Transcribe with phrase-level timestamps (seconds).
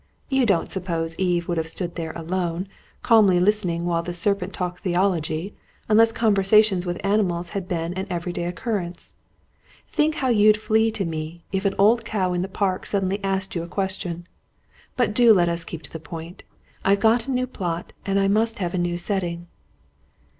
[0.29, 2.67] You don't suppose Eve would have stood there alone,
[3.03, 5.53] calmly listening while the serpent talked theology,
[5.87, 9.13] unless conversations with animals had been an every day occurrence.
[9.89, 13.53] Think how you'd flee to me, if an old cow in the park suddenly asked
[13.53, 14.25] you a question.
[14.97, 16.41] But do let's keep to the point.
[16.83, 19.45] I've got a new plot, and I must have a new setting."